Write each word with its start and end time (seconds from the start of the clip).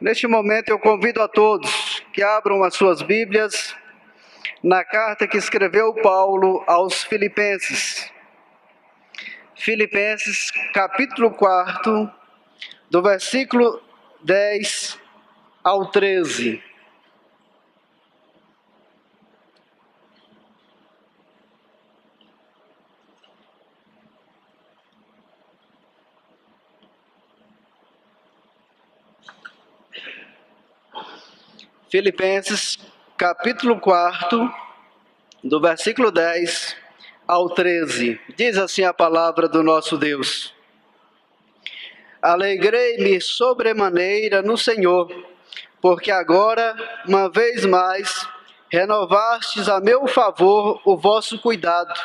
Neste 0.00 0.26
momento 0.26 0.70
eu 0.70 0.78
convido 0.78 1.20
a 1.20 1.28
todos 1.28 2.02
que 2.14 2.22
abram 2.22 2.64
as 2.64 2.74
suas 2.74 3.02
Bíblias 3.02 3.76
na 4.64 4.82
carta 4.82 5.28
que 5.28 5.36
escreveu 5.36 5.92
Paulo 5.92 6.64
aos 6.66 7.04
Filipenses. 7.04 8.10
Filipenses, 9.54 10.50
capítulo 10.72 11.30
4, 11.32 12.10
do 12.88 13.02
versículo 13.02 13.82
10 14.24 14.98
ao 15.62 15.90
13. 15.90 16.69
Filipenses, 31.90 32.78
capítulo 33.16 33.80
4, 33.80 34.48
do 35.42 35.60
versículo 35.60 36.12
10 36.12 36.76
ao 37.26 37.50
13. 37.50 38.20
Diz 38.36 38.56
assim 38.56 38.84
a 38.84 38.94
palavra 38.94 39.48
do 39.48 39.60
nosso 39.60 39.98
Deus: 39.98 40.54
Alegrei-me 42.22 43.20
sobremaneira 43.20 44.40
no 44.40 44.56
Senhor, 44.56 45.10
porque 45.82 46.12
agora, 46.12 46.76
uma 47.08 47.28
vez 47.28 47.66
mais, 47.66 48.24
renovastes 48.70 49.68
a 49.68 49.80
meu 49.80 50.06
favor 50.06 50.80
o 50.84 50.96
vosso 50.96 51.40
cuidado, 51.40 51.98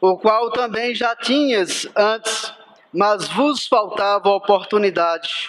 o 0.00 0.18
qual 0.18 0.50
também 0.50 0.96
já 0.96 1.14
tinhas 1.14 1.86
antes, 1.94 2.52
mas 2.92 3.28
vos 3.28 3.68
faltava 3.68 4.30
oportunidade. 4.30 5.48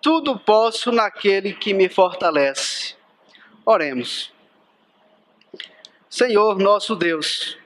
tudo 0.00 0.38
posso 0.38 0.92
naquele 0.92 1.52
que 1.52 1.74
me 1.74 1.88
fortalece. 1.88 2.94
Oremos. 3.64 4.32
Senhor 6.08 6.58
nosso 6.58 6.94
Deus, 6.94 7.58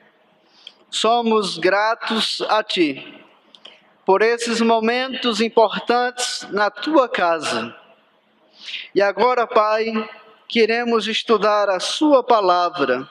somos 0.90 1.58
gratos 1.58 2.40
a 2.48 2.62
Ti 2.62 3.22
por 4.04 4.22
esses 4.22 4.60
momentos 4.60 5.40
importantes 5.40 6.46
na 6.50 6.70
Tua 6.70 7.08
casa. 7.08 7.76
E 8.94 9.02
agora, 9.02 9.46
Pai, 9.46 9.92
queremos 10.48 11.06
estudar 11.06 11.68
a 11.68 11.78
Sua 11.78 12.24
palavra. 12.24 13.08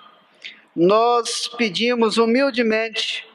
Nós 0.75 1.47
pedimos 1.47 2.17
humildemente 2.17 3.25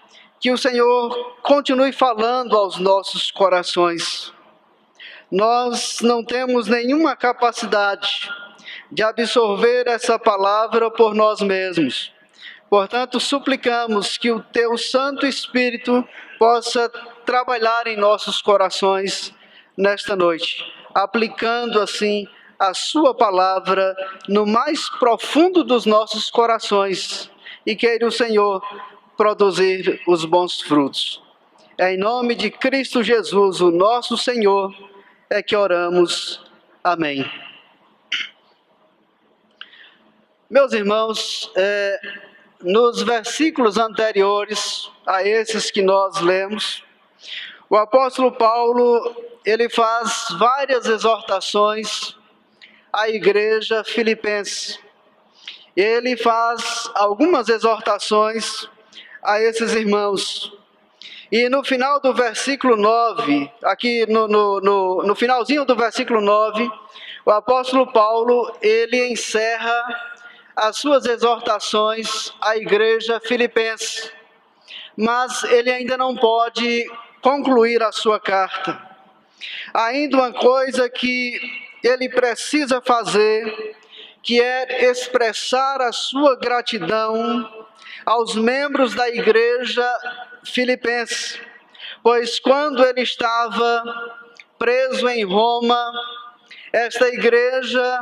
que 0.40 0.50
o 0.50 0.58
Senhor 0.58 1.36
continue 1.42 1.92
falando 1.92 2.56
aos 2.56 2.78
nossos 2.78 3.30
corações 3.30 4.33
nós 5.30 5.98
não 6.00 6.24
temos 6.24 6.68
nenhuma 6.68 7.16
capacidade 7.16 8.30
de 8.90 9.02
absorver 9.02 9.86
essa 9.86 10.18
palavra 10.18 10.90
por 10.90 11.14
nós 11.14 11.40
mesmos. 11.40 12.12
Portanto, 12.70 13.20
suplicamos 13.20 14.16
que 14.16 14.30
o 14.30 14.40
teu 14.40 14.76
Santo 14.76 15.26
Espírito 15.26 16.06
possa 16.38 16.88
trabalhar 17.24 17.86
em 17.86 17.96
nossos 17.96 18.42
corações 18.42 19.34
nesta 19.76 20.14
noite, 20.14 20.64
aplicando 20.94 21.80
assim 21.80 22.26
a 22.58 22.72
Sua 22.72 23.14
palavra 23.14 23.94
no 24.28 24.46
mais 24.46 24.88
profundo 24.98 25.64
dos 25.64 25.86
nossos 25.86 26.30
corações 26.30 27.30
e 27.66 27.74
queira 27.74 28.06
o 28.06 28.12
Senhor 28.12 28.62
produzir 29.16 30.00
os 30.06 30.24
bons 30.24 30.60
frutos. 30.60 31.22
É 31.78 31.94
em 31.94 31.98
nome 31.98 32.34
de 32.34 32.50
Cristo 32.50 33.02
Jesus, 33.02 33.60
o 33.60 33.70
nosso 33.70 34.16
Senhor 34.16 34.72
é 35.30 35.42
que 35.42 35.56
oramos. 35.56 36.40
Amém. 36.82 37.24
Meus 40.50 40.72
irmãos, 40.72 41.50
é, 41.56 41.98
nos 42.60 43.02
versículos 43.02 43.78
anteriores 43.78 44.90
a 45.06 45.22
esses 45.22 45.70
que 45.70 45.82
nós 45.82 46.20
lemos, 46.20 46.84
o 47.68 47.76
apóstolo 47.76 48.32
Paulo 48.32 49.16
ele 49.44 49.68
faz 49.68 50.26
várias 50.38 50.86
exortações 50.86 52.16
à 52.92 53.08
igreja 53.08 53.84
filipense. 53.84 54.78
Ele 55.76 56.16
faz 56.16 56.88
algumas 56.94 57.48
exortações 57.48 58.68
a 59.22 59.40
esses 59.40 59.74
irmãos. 59.74 60.56
E 61.32 61.48
no 61.48 61.64
final 61.64 62.00
do 62.00 62.12
versículo 62.12 62.76
9, 62.76 63.50
aqui 63.62 64.06
no, 64.06 64.28
no, 64.28 64.60
no, 64.60 65.02
no 65.02 65.14
finalzinho 65.14 65.64
do 65.64 65.74
versículo 65.74 66.20
9, 66.20 66.70
o 67.24 67.30
apóstolo 67.30 67.90
Paulo, 67.90 68.54
ele 68.60 69.08
encerra 69.08 70.12
as 70.54 70.76
suas 70.76 71.06
exortações 71.06 72.32
à 72.40 72.56
igreja 72.56 73.18
filipense. 73.20 74.12
Mas 74.96 75.42
ele 75.44 75.70
ainda 75.70 75.96
não 75.96 76.14
pode 76.14 76.86
concluir 77.22 77.82
a 77.82 77.90
sua 77.90 78.20
carta. 78.20 78.78
Ainda 79.72 80.18
uma 80.18 80.32
coisa 80.32 80.88
que 80.88 81.40
ele 81.82 82.08
precisa 82.08 82.80
fazer, 82.80 83.76
que 84.22 84.40
é 84.40 84.90
expressar 84.90 85.80
a 85.80 85.92
sua 85.92 86.36
gratidão 86.36 87.66
aos 88.04 88.36
membros 88.36 88.94
da 88.94 89.08
igreja 89.08 89.90
filipense, 90.44 91.40
pois 92.02 92.38
quando 92.38 92.84
ele 92.84 93.02
estava 93.02 93.82
preso 94.58 95.08
em 95.08 95.24
Roma, 95.24 95.92
esta 96.72 97.08
igreja 97.08 98.00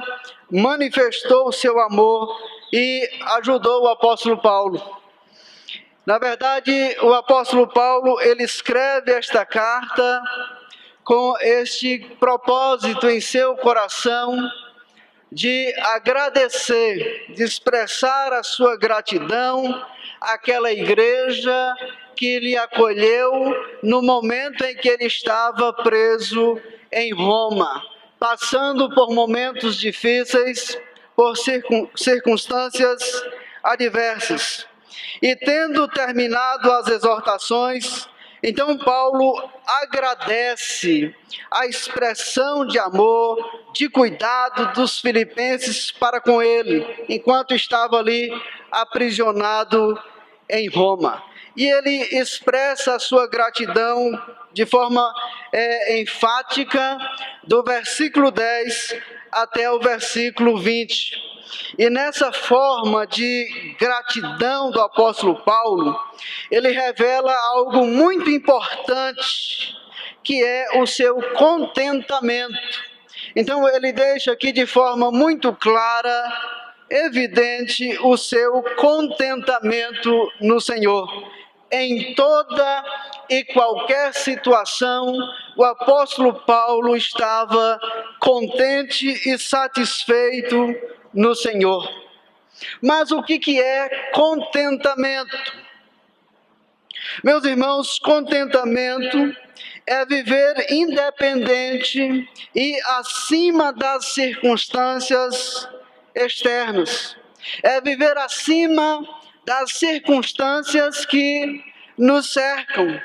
manifestou 0.50 1.48
o 1.48 1.52
seu 1.52 1.78
amor 1.80 2.36
e 2.72 3.08
ajudou 3.36 3.82
o 3.82 3.88
apóstolo 3.88 4.40
Paulo. 4.40 5.00
Na 6.04 6.18
verdade, 6.18 6.96
o 7.00 7.12
apóstolo 7.14 7.68
Paulo, 7.68 8.20
ele 8.20 8.42
escreve 8.42 9.12
esta 9.12 9.44
carta 9.46 10.22
com 11.04 11.34
este 11.40 11.98
propósito 12.18 13.08
em 13.08 13.20
seu 13.20 13.56
coração 13.56 14.36
de 15.30 15.72
agradecer, 15.78 17.32
de 17.34 17.42
expressar 17.42 18.32
a 18.32 18.42
sua 18.42 18.76
gratidão 18.76 19.84
àquela 20.20 20.72
igreja 20.72 21.74
que 22.16 22.38
lhe 22.38 22.56
acolheu 22.56 23.54
no 23.82 24.02
momento 24.02 24.64
em 24.64 24.76
que 24.76 24.88
ele 24.88 25.06
estava 25.06 25.72
preso 25.72 26.60
em 26.90 27.12
Roma, 27.12 27.82
passando 28.18 28.88
por 28.94 29.12
momentos 29.12 29.76
difíceis, 29.76 30.78
por 31.16 31.34
circunstâncias 31.96 33.24
adversas. 33.62 34.66
E 35.20 35.36
tendo 35.36 35.88
terminado 35.88 36.70
as 36.72 36.88
exortações, 36.88 38.08
então, 38.42 38.76
Paulo 38.76 39.48
agradece 39.82 41.14
a 41.48 41.64
expressão 41.66 42.66
de 42.66 42.76
amor, 42.76 43.38
de 43.72 43.88
cuidado 43.88 44.72
dos 44.72 45.00
filipenses 45.00 45.92
para 45.92 46.20
com 46.20 46.42
ele, 46.42 46.84
enquanto 47.08 47.54
estava 47.54 47.98
ali 47.98 48.32
aprisionado 48.68 49.96
em 50.50 50.68
Roma. 50.68 51.22
E 51.56 51.66
ele 51.66 52.18
expressa 52.18 52.96
a 52.96 52.98
sua 52.98 53.28
gratidão 53.28 54.10
de 54.52 54.66
forma 54.66 55.12
é, 55.52 56.00
enfática, 56.00 56.98
do 57.44 57.62
versículo 57.62 58.30
10 58.30 58.96
até 59.30 59.70
o 59.70 59.78
versículo 59.78 60.58
20. 60.58 61.32
E 61.78 61.88
nessa 61.90 62.32
forma 62.32 63.06
de 63.06 63.74
gratidão 63.78 64.70
do 64.70 64.80
apóstolo 64.80 65.36
Paulo, 65.42 65.98
ele 66.50 66.70
revela 66.70 67.34
algo 67.54 67.86
muito 67.86 68.30
importante, 68.30 69.74
que 70.22 70.42
é 70.42 70.78
o 70.78 70.86
seu 70.86 71.20
contentamento. 71.34 72.92
Então 73.34 73.66
ele 73.68 73.92
deixa 73.92 74.32
aqui 74.32 74.52
de 74.52 74.66
forma 74.66 75.10
muito 75.10 75.52
clara, 75.54 76.32
evidente, 76.90 77.98
o 78.02 78.16
seu 78.16 78.62
contentamento 78.76 80.30
no 80.40 80.60
Senhor. 80.60 81.08
Em 81.72 82.14
toda 82.14 82.84
e 83.30 83.44
qualquer 83.44 84.12
situação, 84.12 85.16
o 85.56 85.64
apóstolo 85.64 86.34
Paulo 86.44 86.94
estava 86.94 87.80
contente 88.20 89.08
e 89.26 89.38
satisfeito 89.38 90.76
no 91.14 91.34
Senhor. 91.34 91.88
Mas 92.82 93.10
o 93.10 93.22
que, 93.22 93.38
que 93.38 93.60
é 93.60 94.10
contentamento? 94.12 95.62
Meus 97.24 97.44
irmãos, 97.44 97.98
contentamento 97.98 99.34
é 99.86 100.04
viver 100.04 100.66
independente 100.70 102.28
e 102.54 102.80
acima 102.98 103.72
das 103.72 104.12
circunstâncias 104.12 105.68
externas. 106.14 107.16
É 107.62 107.80
viver 107.80 108.16
acima 108.18 109.02
das 109.44 109.72
circunstâncias 109.72 111.04
que 111.04 111.62
nos 111.96 112.32
cercam. 112.32 113.00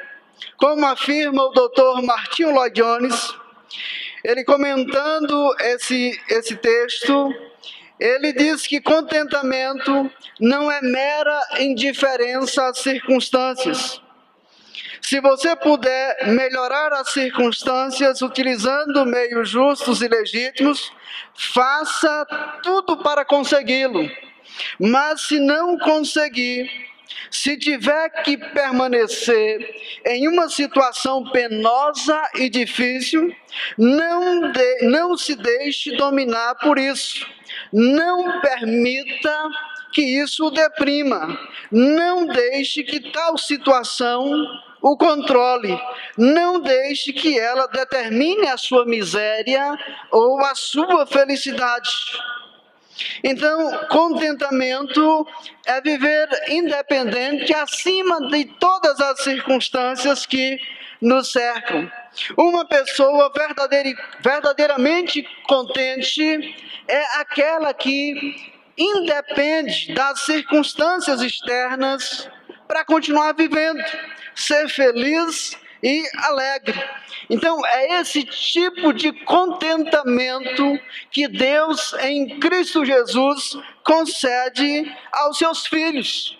Como 0.57 0.85
afirma 0.85 1.43
o 1.43 1.49
doutor 1.51 2.01
Martinho 2.01 2.53
Jones, 2.71 3.35
ele 4.23 4.43
comentando 4.43 5.55
esse, 5.59 6.19
esse 6.29 6.55
texto, 6.55 7.33
ele 7.99 8.33
diz 8.33 8.67
que 8.67 8.81
contentamento 8.81 10.11
não 10.39 10.71
é 10.71 10.81
mera 10.81 11.47
indiferença 11.59 12.67
às 12.67 12.79
circunstâncias. 12.79 14.01
Se 15.01 15.19
você 15.21 15.55
puder 15.55 16.27
melhorar 16.27 16.91
as 16.93 17.11
circunstâncias 17.11 18.21
utilizando 18.21 19.05
meios 19.05 19.49
justos 19.49 20.01
e 20.01 20.07
legítimos, 20.07 20.91
faça 21.33 22.25
tudo 22.61 22.97
para 22.97 23.23
consegui-lo. 23.23 24.26
Mas 24.79 25.21
se 25.21 25.39
não 25.39 25.77
conseguir, 25.77 26.69
se 27.29 27.57
tiver 27.57 28.09
que 28.23 28.37
permanecer 28.37 29.75
em 30.05 30.27
uma 30.27 30.49
situação 30.49 31.23
penosa 31.31 32.21
e 32.35 32.49
difícil, 32.49 33.33
não, 33.77 34.51
de, 34.51 34.87
não 34.87 35.17
se 35.17 35.35
deixe 35.35 35.95
dominar 35.95 36.55
por 36.55 36.77
isso. 36.77 37.25
Não 37.71 38.39
permita 38.41 39.49
que 39.93 40.01
isso 40.01 40.47
o 40.47 40.51
deprima. 40.51 41.37
Não 41.71 42.27
deixe 42.27 42.83
que 42.83 43.11
tal 43.11 43.37
situação 43.37 44.45
o 44.81 44.95
controle. 44.95 45.77
Não 46.17 46.59
deixe 46.59 47.11
que 47.11 47.37
ela 47.37 47.67
determine 47.67 48.47
a 48.47 48.57
sua 48.57 48.85
miséria 48.85 49.77
ou 50.11 50.39
a 50.45 50.55
sua 50.55 51.05
felicidade. 51.05 51.89
Então, 53.23 53.87
contentamento 53.87 55.27
é 55.65 55.81
viver 55.81 56.27
independente 56.49 57.53
acima 57.53 58.27
de 58.29 58.45
todas 58.45 58.99
as 58.99 59.23
circunstâncias 59.23 60.25
que 60.25 60.59
nos 61.01 61.31
cercam. 61.31 61.91
Uma 62.35 62.65
pessoa 62.65 63.31
verdadeiramente 64.21 65.27
contente 65.47 66.55
é 66.87 67.19
aquela 67.19 67.73
que 67.73 68.35
independe 68.77 69.93
das 69.93 70.21
circunstâncias 70.21 71.21
externas 71.21 72.29
para 72.67 72.83
continuar 72.85 73.33
vivendo, 73.33 73.83
ser 74.35 74.67
feliz 74.69 75.57
e 75.87 76.03
alegre. 76.17 76.77
Então, 77.29 77.65
é 77.65 78.01
esse 78.01 78.25
tipo 78.25 78.91
de 78.91 79.13
contentamento 79.23 80.77
que 81.09 81.29
Deus, 81.29 81.93
em 82.01 82.37
Cristo 82.41 82.83
Jesus, 82.83 83.57
concede 83.85 84.93
aos 85.13 85.37
seus 85.37 85.65
filhos. 85.65 86.37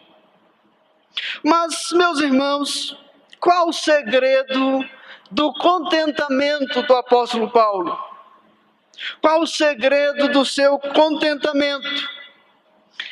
Mas, 1.42 1.92
meus 1.94 2.20
irmãos, 2.20 2.98
qual 3.40 3.70
o 3.70 3.74
segredo 3.74 4.86
do 5.32 5.54
contentamento 5.54 6.84
do 6.84 6.96
apóstolo 6.96 7.50
Paulo? 7.50 7.98
Qual 9.22 9.44
o 9.44 9.48
segredo 9.48 10.28
do 10.28 10.44
seu 10.44 10.78
contentamento? 10.78 12.17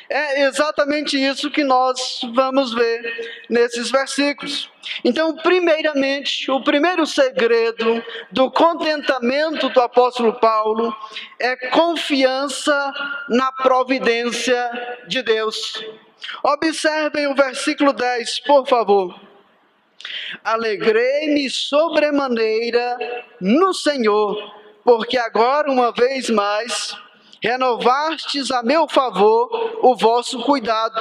É 0.10 0.44
exatamente 0.44 1.18
isso 1.18 1.50
que 1.50 1.63
nós 1.63 2.22
vamos 2.34 2.74
ver 2.74 3.46
nesses 3.50 3.90
versículos. 3.90 4.69
Então, 5.04 5.36
primeiramente, 5.38 6.50
o 6.52 6.63
primeiro 6.63 7.06
segredo 7.07 8.04
do 8.31 8.52
contentamento 8.52 9.69
do 9.69 9.81
apóstolo 9.81 10.34
Paulo 10.34 10.96
é 11.40 11.56
confiança 11.69 12.94
na 13.30 13.52
providência 13.52 15.02
de 15.07 15.24
Deus. 15.24 15.84
Observem 16.44 17.28
o 17.28 17.36
versículo 17.36 17.92
10, 17.92 18.42
por 18.42 18.68
favor. 18.68 19.19
Alegrei-me 20.44 21.50
sobremaneira 21.50 22.98
no 23.42 23.74
Senhor, 23.74 24.38
porque 24.84 25.18
agora, 25.18 25.72
uma 25.72 25.92
vez 25.92 26.30
mais, 26.30 26.96
renovastes 27.45 28.50
a 28.50 28.63
meu 28.63 28.88
favor 28.88 29.80
o 29.83 29.95
vosso 29.95 30.42
cuidado, 30.42 31.00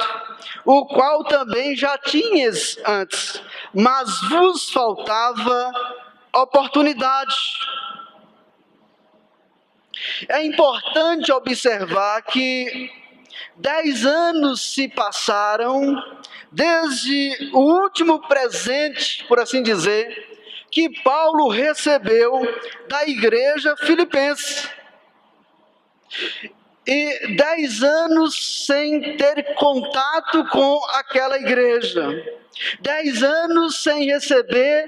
o 0.63 0.85
qual 0.85 1.23
também 1.23 1.75
já 1.75 1.97
tinhas 1.97 2.77
antes, 2.85 3.41
mas 3.73 4.21
vos 4.29 4.69
faltava 4.69 5.71
oportunidade. 6.31 7.35
É 10.29 10.45
importante 10.45 11.31
observar 11.31 12.21
que 12.21 12.91
dez 13.55 14.05
anos 14.05 14.73
se 14.73 14.87
passaram 14.87 15.95
desde 16.51 17.49
o 17.53 17.59
último 17.59 18.19
presente, 18.27 19.23
por 19.27 19.39
assim 19.39 19.63
dizer, 19.63 20.05
que 20.69 20.89
Paulo 21.01 21.49
recebeu 21.49 22.39
da 22.87 23.07
igreja 23.07 23.75
filipense 23.77 24.69
e 26.87 27.35
dez 27.35 27.81
anos 27.81 28.65
sem 28.65 29.17
ter 29.17 29.55
contato 29.55 30.45
com 30.49 30.79
aquela 30.93 31.37
igreja, 31.37 32.07
dez 32.79 33.23
anos 33.23 33.81
sem 33.81 34.05
receber 34.05 34.85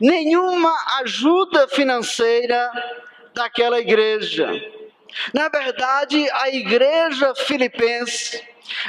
nenhuma 0.00 0.74
ajuda 1.00 1.68
financeira 1.68 2.70
daquela 3.34 3.78
igreja. 3.78 4.48
Na 5.32 5.48
verdade, 5.48 6.28
a 6.32 6.48
igreja 6.48 7.34
filipense 7.34 8.42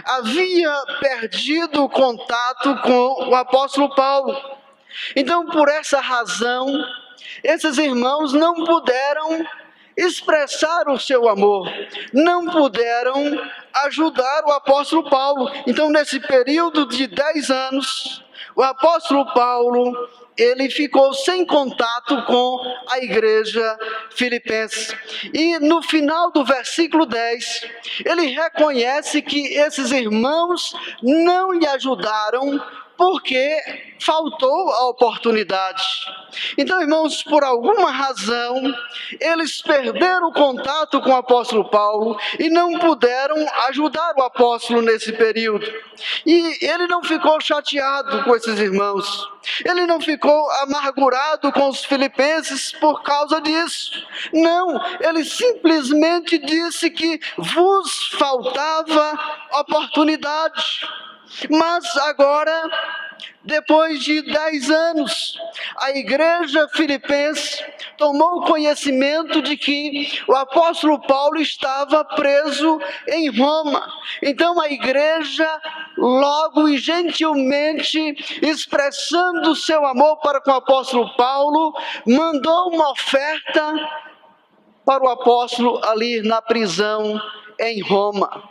havia 0.05 0.73
perdido 0.99 1.87
contato 1.89 2.81
com 2.81 3.29
o 3.29 3.35
apóstolo 3.35 3.93
Paulo. 3.93 4.35
Então, 5.15 5.45
por 5.45 5.69
essa 5.69 5.99
razão, 5.99 6.67
esses 7.43 7.77
irmãos 7.77 8.33
não 8.33 8.65
puderam 8.65 9.45
expressar 9.97 10.87
o 10.87 10.99
seu 10.99 11.27
amor, 11.27 11.67
não 12.13 12.45
puderam 12.45 13.15
ajudar 13.85 14.43
o 14.45 14.51
apóstolo 14.51 15.09
Paulo. 15.09 15.51
Então, 15.65 15.89
nesse 15.89 16.19
período 16.19 16.87
de 16.87 17.07
dez 17.07 17.49
anos, 17.49 18.23
o 18.55 18.61
apóstolo 18.61 19.25
Paulo 19.33 20.07
ele 20.37 20.69
ficou 20.69 21.13
sem 21.15 21.43
contato 21.43 22.23
com 22.25 22.59
a 22.91 22.99
igreja 22.99 23.77
filipense. 24.11 24.95
E 25.33 25.57
no 25.57 25.81
final 25.81 26.31
do 26.31 26.45
versículo 26.45 27.07
10, 27.07 27.65
ele 28.05 28.27
reconhece 28.27 29.21
que 29.23 29.55
esses 29.55 29.91
irmãos 29.91 30.75
não 31.01 31.51
lhe 31.51 31.65
ajudaram 31.65 32.61
porque 32.97 33.57
faltou 33.99 34.71
a 34.71 34.87
oportunidade. 34.89 35.83
Então, 36.57 36.81
irmãos, 36.81 37.23
por 37.23 37.43
alguma 37.43 37.91
razão, 37.91 38.61
eles 39.19 39.61
perderam 39.61 40.29
o 40.29 40.33
contato 40.33 41.01
com 41.01 41.11
o 41.11 41.15
apóstolo 41.15 41.69
Paulo 41.69 42.17
e 42.39 42.49
não 42.49 42.79
puderam 42.79 43.35
ajudar 43.67 44.13
o 44.17 44.23
apóstolo 44.23 44.81
nesse 44.81 45.13
período. 45.13 45.65
E 46.25 46.65
ele 46.65 46.87
não 46.87 47.03
ficou 47.03 47.39
chateado 47.41 48.23
com 48.23 48.35
esses 48.35 48.59
irmãos, 48.59 49.27
ele 49.65 49.85
não 49.85 49.99
ficou 49.99 50.49
amargurado 50.61 51.51
com 51.51 51.69
os 51.69 51.85
filipenses 51.85 52.71
por 52.73 53.01
causa 53.03 53.41
disso. 53.41 53.91
Não, 54.33 54.79
ele 54.99 55.23
simplesmente 55.23 56.37
disse 56.37 56.89
que 56.89 57.19
vos 57.37 58.09
faltava 58.17 59.17
oportunidade. 59.59 60.87
Mas 61.49 61.95
agora, 61.97 62.63
depois 63.43 64.03
de 64.03 64.21
dez 64.21 64.69
anos, 64.69 65.39
a 65.77 65.91
igreja 65.91 66.67
filipense 66.69 67.63
tomou 67.97 68.43
conhecimento 68.43 69.41
de 69.41 69.57
que 69.57 70.21
o 70.27 70.35
apóstolo 70.35 70.99
Paulo 71.01 71.39
estava 71.39 72.03
preso 72.03 72.79
em 73.07 73.29
Roma. 73.29 73.91
Então 74.21 74.59
a 74.59 74.69
igreja, 74.69 75.49
logo 75.97 76.67
e 76.67 76.77
gentilmente, 76.77 77.99
expressando 78.41 79.55
seu 79.55 79.85
amor 79.85 80.17
para 80.17 80.41
com 80.41 80.51
o 80.51 80.55
apóstolo 80.55 81.15
Paulo, 81.15 81.73
mandou 82.05 82.69
uma 82.69 82.91
oferta 82.91 83.73
para 84.85 85.03
o 85.03 85.09
apóstolo 85.09 85.81
ali 85.85 86.21
na 86.21 86.41
prisão 86.41 87.19
em 87.59 87.81
Roma. 87.81 88.49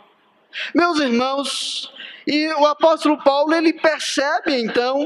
Meus 0.73 0.99
irmãos, 0.99 1.91
e 2.27 2.45
o 2.55 2.65
apóstolo 2.65 3.17
Paulo, 3.23 3.53
ele 3.55 3.71
percebe 3.71 4.59
então, 4.59 4.99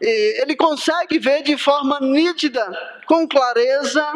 ele 0.00 0.56
consegue 0.56 1.18
ver 1.18 1.42
de 1.42 1.58
forma 1.58 2.00
nítida, 2.00 2.66
com 3.06 3.28
clareza, 3.28 4.10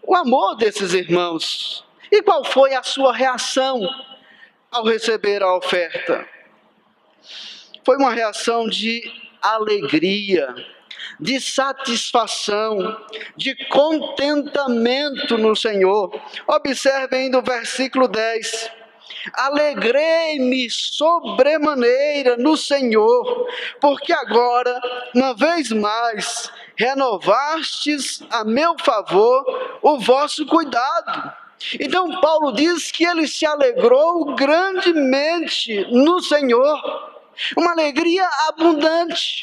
o 0.00 0.14
amor 0.14 0.54
desses 0.54 0.94
irmãos. 0.94 1.84
E 2.12 2.22
qual 2.22 2.44
foi 2.44 2.72
a 2.72 2.84
sua 2.84 3.12
reação 3.12 3.80
ao 4.70 4.84
receber 4.84 5.42
a 5.42 5.56
oferta? 5.56 6.24
Foi 7.84 7.96
uma 7.96 8.12
reação 8.12 8.68
de 8.68 9.02
alegria, 9.42 10.54
de 11.18 11.40
satisfação, 11.40 12.96
de 13.36 13.56
contentamento 13.66 15.36
no 15.36 15.56
Senhor. 15.56 16.14
Observe 16.46 17.16
ainda 17.16 17.40
o 17.40 17.42
versículo 17.42 18.06
10. 18.06 18.77
Alegrei-me 19.34 20.68
sobremaneira 20.70 22.36
no 22.36 22.56
Senhor, 22.56 23.46
porque 23.80 24.12
agora, 24.12 24.80
uma 25.14 25.34
vez 25.34 25.70
mais, 25.70 26.50
renovastes 26.76 28.22
a 28.30 28.44
meu 28.44 28.76
favor 28.78 29.44
o 29.82 29.98
vosso 29.98 30.46
cuidado. 30.46 31.32
Então, 31.80 32.20
Paulo 32.20 32.52
diz 32.52 32.90
que 32.90 33.04
ele 33.04 33.26
se 33.26 33.44
alegrou 33.44 34.34
grandemente 34.36 35.86
no 35.90 36.20
Senhor, 36.22 37.12
uma 37.56 37.72
alegria 37.72 38.28
abundante. 38.48 39.42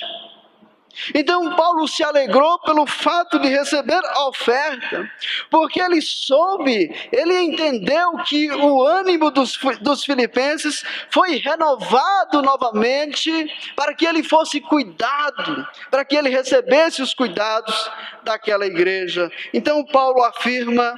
Então 1.14 1.56
Paulo 1.56 1.88
se 1.88 2.04
alegrou 2.04 2.60
pelo 2.60 2.86
fato 2.86 3.40
de 3.40 3.48
receber 3.48 4.02
a 4.04 4.28
oferta, 4.28 5.10
porque 5.50 5.82
ele 5.82 6.02
soube, 6.02 6.94
ele 7.12 7.42
entendeu 7.42 8.18
que 8.26 8.50
o 8.52 8.84
ânimo 8.86 9.30
dos, 9.32 9.58
dos 9.82 10.06
filipenses 10.06 10.84
foi 11.10 11.38
renovado 11.38 12.42
novamente 12.42 13.52
para 13.76 13.94
que 13.94 14.06
ele 14.06 14.24
fosse 14.24 14.62
cuidado, 14.62 15.68
para 15.92 16.06
que 16.06 16.16
ele 16.16 16.30
recebesse 16.30 17.02
os 17.02 17.14
cuidados 17.14 17.92
daquela 18.24 18.66
igreja. 18.66 19.32
Então 19.54 19.84
Paulo 19.86 20.24
afirma 20.24 20.96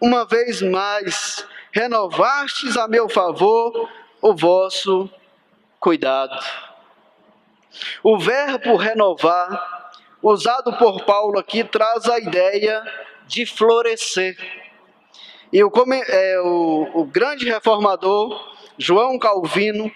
uma 0.00 0.24
vez 0.24 0.62
mais: 0.62 1.46
renovastes 1.72 2.76
a 2.76 2.86
meu 2.86 3.08
favor 3.08 3.88
o 4.20 4.34
vosso 4.34 5.10
cuidado. 5.80 6.71
O 8.02 8.18
verbo 8.18 8.76
renovar, 8.76 9.90
usado 10.22 10.72
por 10.74 11.04
Paulo 11.04 11.38
aqui, 11.38 11.64
traz 11.64 12.08
a 12.08 12.18
ideia 12.18 12.82
de 13.26 13.46
florescer. 13.46 14.36
E 15.52 15.62
o, 15.62 15.70
é, 16.08 16.40
o, 16.40 16.90
o 16.94 17.04
grande 17.04 17.44
reformador, 17.44 18.52
João 18.78 19.18
Calvino, 19.18 19.90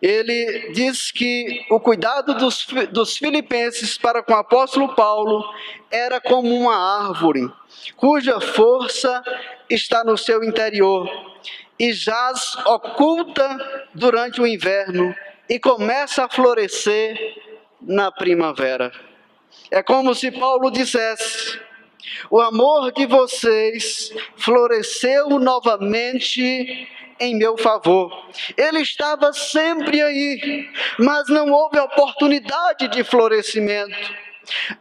ele 0.00 0.70
diz 0.72 1.10
que 1.10 1.64
o 1.70 1.80
cuidado 1.80 2.34
dos, 2.34 2.66
dos 2.90 3.16
filipenses 3.16 3.96
para 3.96 4.22
com 4.22 4.32
o 4.32 4.36
apóstolo 4.36 4.94
Paulo 4.94 5.42
era 5.90 6.20
como 6.20 6.54
uma 6.54 7.06
árvore, 7.06 7.50
cuja 7.96 8.38
força 8.40 9.22
está 9.68 10.04
no 10.04 10.18
seu 10.18 10.44
interior 10.44 11.08
e 11.78 11.92
jaz 11.92 12.54
oculta 12.66 13.88
durante 13.94 14.40
o 14.40 14.46
inverno 14.46 15.14
e 15.48 15.58
começa 15.58 16.24
a 16.24 16.28
florescer 16.28 17.18
na 17.80 18.10
primavera. 18.10 18.92
É 19.70 19.82
como 19.82 20.14
se 20.14 20.30
Paulo 20.30 20.70
dissesse: 20.70 21.60
o 22.30 22.40
amor 22.40 22.92
de 22.92 23.06
vocês 23.06 24.12
floresceu 24.36 25.38
novamente 25.38 26.88
em 27.20 27.36
meu 27.36 27.56
favor. 27.56 28.10
Ele 28.56 28.80
estava 28.80 29.32
sempre 29.32 30.02
aí, 30.02 30.68
mas 30.98 31.28
não 31.28 31.50
houve 31.50 31.78
oportunidade 31.78 32.88
de 32.88 33.04
florescimento. 33.04 34.23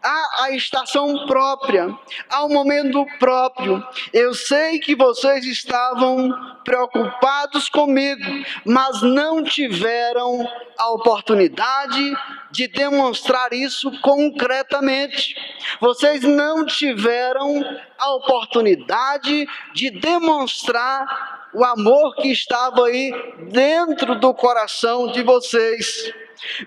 Há 0.02 0.44
a 0.44 0.52
estação 0.52 1.26
própria, 1.26 1.90
há 2.30 2.44
o 2.44 2.50
momento 2.50 3.06
próprio. 3.20 3.86
Eu 4.12 4.34
sei 4.34 4.80
que 4.80 4.96
vocês 4.96 5.46
estavam 5.46 6.32
preocupados 6.64 7.70
comigo, 7.70 8.24
mas 8.66 9.02
não 9.02 9.44
tiveram 9.44 10.48
a 10.78 10.90
oportunidade 10.92 12.14
de 12.52 12.68
demonstrar 12.68 13.54
isso 13.54 13.92
concretamente. 14.02 15.36
Vocês 15.80 16.24
não 16.24 16.66
tiveram 16.66 17.64
a 17.98 18.14
oportunidade 18.16 19.48
de 19.74 19.90
demonstrar 19.90 21.50
o 21.54 21.64
amor 21.64 22.16
que 22.16 22.30
estava 22.32 22.88
aí 22.88 23.12
dentro 23.52 24.20
do 24.20 24.34
coração 24.34 25.08
de 25.12 25.22
vocês. 25.22 26.14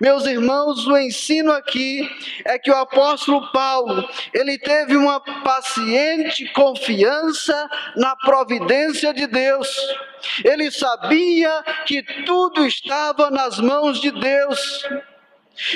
Meus 0.00 0.24
irmãos, 0.26 0.86
o 0.86 0.96
ensino 0.96 1.52
aqui 1.52 2.08
é 2.44 2.58
que 2.58 2.70
o 2.70 2.76
apóstolo 2.76 3.50
Paulo, 3.52 4.08
ele 4.32 4.58
teve 4.58 4.96
uma 4.96 5.20
paciente 5.20 6.50
confiança 6.52 7.68
na 7.96 8.16
providência 8.16 9.12
de 9.12 9.26
Deus. 9.26 9.68
Ele 10.44 10.70
sabia 10.70 11.62
que 11.84 12.02
tudo 12.24 12.66
estava 12.66 13.30
nas 13.30 13.58
mãos 13.58 14.00
de 14.00 14.10
Deus. 14.10 14.84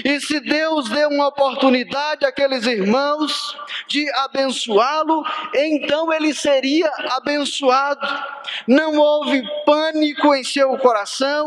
E 0.05 0.21
se 0.21 0.41
Deus 0.41 0.89
deu 0.89 1.09
uma 1.09 1.29
oportunidade 1.29 2.25
àqueles 2.27 2.67
irmãos 2.67 3.57
de 3.89 4.09
abençoá-lo, 4.17 5.25
então 5.55 6.13
ele 6.13 6.35
seria 6.35 6.91
abençoado. 7.11 8.07
Não 8.67 8.97
houve 8.97 9.43
pânico 9.65 10.35
em 10.35 10.45
seu 10.45 10.77
coração, 10.79 11.47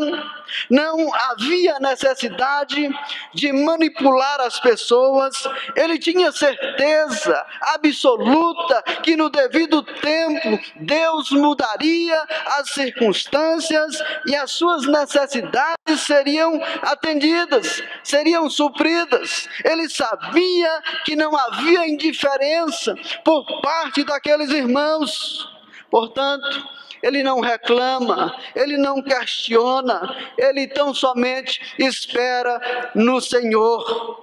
não 0.70 1.14
havia 1.14 1.80
necessidade 1.80 2.90
de 3.34 3.52
manipular 3.52 4.42
as 4.42 4.60
pessoas, 4.60 5.48
ele 5.76 6.00
tinha 6.00 6.32
certeza 6.32 7.46
absoluta 7.62 8.82
que 9.02 9.16
no 9.16 9.30
devido 9.30 9.84
tempo 9.84 10.60
Deus 10.78 11.32
mudaria 11.32 12.22
as 12.58 12.72
circunstâncias 12.72 14.02
e 14.28 14.36
as 14.36 14.52
suas 14.52 14.88
necessidades 14.88 16.02
seriam 16.02 16.62
atendidas, 16.84 17.84
seriam 18.04 18.23
supridas. 18.50 19.48
Ele 19.64 19.90
sabia 19.90 20.82
que 21.06 21.16
não 21.16 21.36
havia 21.36 21.88
indiferença 21.88 22.96
por 23.24 23.62
parte 23.62 24.04
daqueles 24.04 24.50
irmãos. 24.50 25.50
Portanto, 25.90 26.68
ele 27.04 27.22
não 27.22 27.42
reclama, 27.42 28.34
ele 28.56 28.78
não 28.78 29.02
questiona, 29.02 30.16
ele 30.38 30.68
tão 30.68 30.94
somente 30.94 31.76
espera 31.78 32.92
no 32.96 33.20
Senhor. 33.20 34.23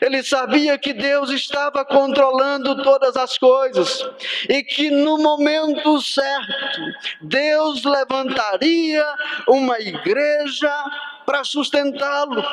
Ele 0.00 0.22
sabia 0.22 0.78
que 0.78 0.92
Deus 0.92 1.30
estava 1.30 1.84
controlando 1.84 2.82
todas 2.82 3.16
as 3.16 3.38
coisas 3.38 4.04
e 4.48 4.62
que 4.62 4.90
no 4.90 5.18
momento 5.18 6.00
certo 6.00 6.80
Deus 7.20 7.84
levantaria 7.84 9.04
uma 9.46 9.78
igreja 9.78 10.72
para 11.24 11.44
sustentá-lo, 11.44 12.44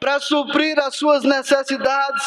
para 0.00 0.18
suprir 0.20 0.78
as 0.80 0.96
suas 0.96 1.22
necessidades. 1.22 2.24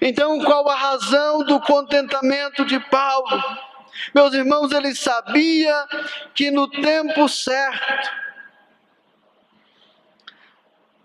Então, 0.00 0.38
qual 0.40 0.68
a 0.68 0.76
razão 0.76 1.44
do 1.44 1.60
contentamento 1.60 2.64
de 2.64 2.78
Paulo? 2.78 3.42
Meus 4.14 4.32
irmãos, 4.34 4.72
ele 4.72 4.94
sabia 4.94 5.86
que 6.34 6.50
no 6.50 6.68
tempo 6.68 7.28
certo, 7.28 8.10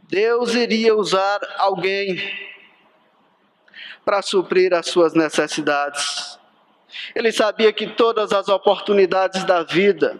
Deus 0.08 0.56
iria 0.56 0.96
usar 0.96 1.40
alguém 1.58 2.18
para 4.06 4.22
suprir 4.22 4.74
as 4.74 4.88
suas 4.88 5.14
necessidades. 5.14 6.40
Ele 7.14 7.30
sabia 7.32 7.74
que 7.74 7.88
todas 7.88 8.32
as 8.32 8.48
oportunidades 8.48 9.44
da 9.44 9.64
vida 9.64 10.18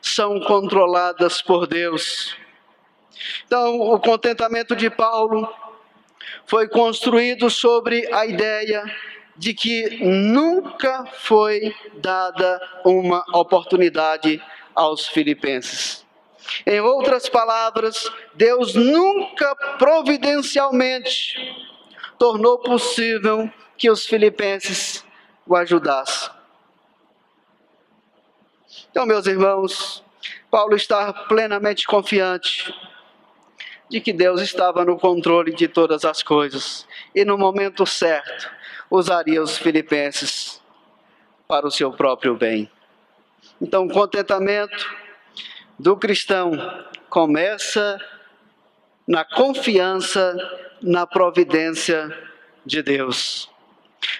são 0.00 0.38
controladas 0.40 1.42
por 1.42 1.66
Deus. 1.66 2.36
Então, 3.44 3.80
o 3.80 3.98
contentamento 3.98 4.76
de 4.76 4.88
Paulo 4.88 5.52
foi 6.46 6.68
construído 6.68 7.50
sobre 7.50 8.12
a 8.14 8.26
ideia 8.26 8.84
de 9.36 9.52
que 9.52 10.04
nunca 10.04 11.06
foi 11.06 11.74
dada 11.94 12.60
uma 12.84 13.24
oportunidade 13.32 14.40
aos 14.74 15.08
filipenses. 15.08 16.03
Em 16.66 16.80
outras 16.80 17.28
palavras, 17.28 18.10
Deus 18.34 18.74
nunca 18.74 19.54
providencialmente 19.78 21.34
tornou 22.18 22.58
possível 22.58 23.50
que 23.76 23.90
os 23.90 24.06
filipenses 24.06 25.04
o 25.46 25.56
ajudassem. 25.56 26.30
Então, 28.90 29.04
meus 29.04 29.26
irmãos, 29.26 30.04
Paulo 30.50 30.76
está 30.76 31.12
plenamente 31.12 31.86
confiante 31.86 32.72
de 33.88 34.00
que 34.00 34.12
Deus 34.12 34.40
estava 34.40 34.84
no 34.84 34.98
controle 34.98 35.52
de 35.52 35.68
todas 35.68 36.04
as 36.04 36.22
coisas 36.22 36.86
e 37.14 37.24
no 37.24 37.36
momento 37.36 37.84
certo 37.84 38.50
usaria 38.90 39.42
os 39.42 39.58
filipenses 39.58 40.62
para 41.46 41.66
o 41.66 41.70
seu 41.70 41.92
próprio 41.92 42.36
bem. 42.36 42.70
Então, 43.60 43.88
contentamento 43.88 45.03
do 45.78 45.96
cristão 45.96 46.52
começa 47.08 48.00
na 49.06 49.24
confiança 49.24 50.34
na 50.82 51.06
providência 51.06 52.10
de 52.64 52.82
Deus. 52.82 53.50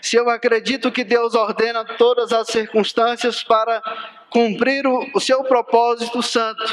Se 0.01 0.17
eu 0.17 0.29
acredito 0.31 0.91
que 0.91 1.05
Deus 1.05 1.35
ordena 1.35 1.85
todas 1.85 2.33
as 2.33 2.49
circunstâncias 2.49 3.43
para 3.43 3.83
cumprir 4.31 4.87
o, 4.87 5.21
seu 5.21 5.45
propósito 5.45 6.23
santo, 6.23 6.65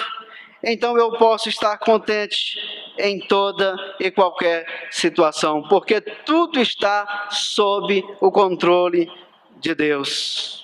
então 0.64 0.98
eu 0.98 1.12
posso 1.14 1.50
estar 1.50 1.78
contente 1.78 2.58
em 2.98 3.20
toda 3.20 3.76
e 4.00 4.12
qualquer 4.12 4.88
situação, 4.90 5.64
porque 5.68 6.00
tudo 6.00 6.62
está 6.62 7.28
sob 7.32 8.04
o 8.20 8.32
controle 8.32 9.12
de 9.58 9.76
Deus. 9.76 10.61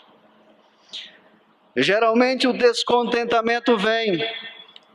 Geralmente 1.80 2.48
o 2.48 2.54
descontentamento 2.54 3.78
vem 3.78 4.18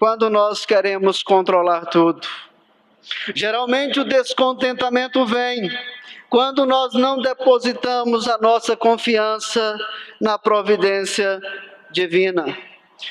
quando 0.00 0.28
nós 0.28 0.66
queremos 0.66 1.22
controlar 1.22 1.86
tudo. 1.86 2.26
Geralmente 3.32 4.00
o 4.00 4.04
descontentamento 4.04 5.24
vem 5.24 5.70
quando 6.28 6.66
nós 6.66 6.92
não 6.94 7.18
depositamos 7.18 8.26
a 8.26 8.36
nossa 8.38 8.76
confiança 8.76 9.78
na 10.20 10.36
providência 10.36 11.40
divina. 11.92 12.44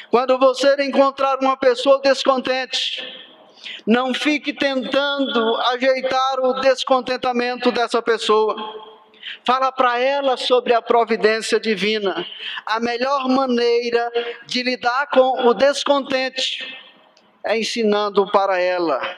Quando 0.09 0.37
você 0.37 0.75
encontrar 0.83 1.37
uma 1.39 1.55
pessoa 1.55 2.01
descontente, 2.01 3.01
não 3.87 4.13
fique 4.13 4.51
tentando 4.51 5.55
ajeitar 5.67 6.41
o 6.41 6.59
descontentamento 6.59 7.71
dessa 7.71 8.01
pessoa. 8.01 8.90
Fala 9.45 9.71
para 9.71 9.99
ela 9.99 10.37
sobre 10.37 10.73
a 10.73 10.81
providência 10.81 11.59
divina. 11.59 12.25
A 12.65 12.79
melhor 12.79 13.27
maneira 13.27 14.11
de 14.45 14.63
lidar 14.63 15.07
com 15.07 15.47
o 15.47 15.53
descontente 15.53 16.77
é 17.43 17.57
ensinando 17.57 18.29
para 18.31 18.59
ela 18.59 19.17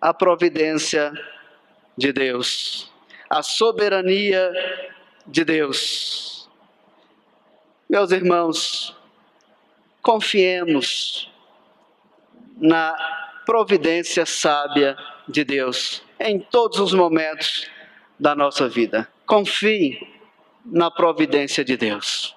a 0.00 0.12
providência 0.14 1.12
de 1.96 2.12
Deus, 2.12 2.90
a 3.28 3.42
soberania 3.42 4.52
de 5.26 5.44
Deus. 5.44 6.48
Meus 7.88 8.10
irmãos, 8.10 8.96
confiemos 10.02 11.32
na 12.56 12.94
providência 13.44 14.24
sábia 14.26 14.96
de 15.28 15.44
Deus 15.44 16.02
em 16.18 16.38
todos 16.38 16.78
os 16.78 16.92
momentos 16.92 17.70
da 18.18 18.34
nossa 18.34 18.68
vida. 18.68 19.08
Confie 19.26 20.00
na 20.64 20.90
providência 20.90 21.64
de 21.64 21.76
Deus. 21.76 22.34